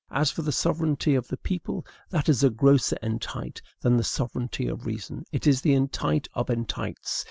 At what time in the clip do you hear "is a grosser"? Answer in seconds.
2.27-2.97